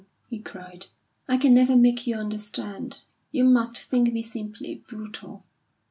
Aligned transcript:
he 0.27 0.39
cried. 0.39 0.87
"I 1.27 1.37
can 1.37 1.53
never 1.53 1.75
make 1.75 2.07
you 2.07 2.15
understand. 2.15 3.03
You 3.31 3.43
must 3.43 3.77
think 3.77 4.11
me 4.11 4.23
simply 4.23 4.81
brutal. 4.87 5.43